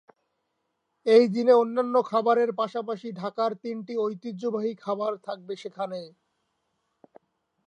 [1.05, 5.99] এই দিন অন্যান্য খাবারের পাশাপাশি ঢাকার তিনটি ঐতিহ্যবাহী খাবার থাকবে সেখানে।